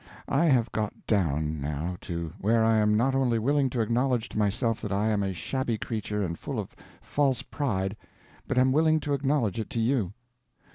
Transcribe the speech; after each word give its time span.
I 0.29 0.45
have 0.45 0.71
got 0.71 1.05
down, 1.05 1.61
now, 1.61 1.95
to 2.01 2.33
where 2.39 2.65
I 2.65 2.77
am 2.79 2.97
not 2.97 3.13
only 3.13 3.37
willing 3.37 3.69
to 3.69 3.81
acknowledge 3.81 4.29
to 4.29 4.37
myself 4.39 4.81
that 4.81 4.91
I 4.91 5.09
am 5.09 5.21
a 5.21 5.31
shabby 5.31 5.77
creature 5.77 6.23
and 6.23 6.39
full 6.39 6.57
of 6.59 6.75
false 7.03 7.43
pride, 7.43 7.95
but 8.47 8.57
am 8.57 8.71
willing 8.71 8.99
to 9.01 9.13
acknowledge 9.13 9.59
it 9.59 9.69
to 9.69 9.79
you. 9.79 10.13